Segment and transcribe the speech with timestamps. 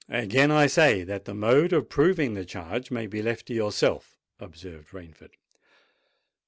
[0.09, 4.17] "Again I say that the mode of proving the charge may be left to yourself,"
[4.39, 5.33] observed Rainford.